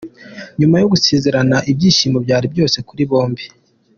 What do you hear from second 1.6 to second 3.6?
ibyishimo byari byose kuri bombi.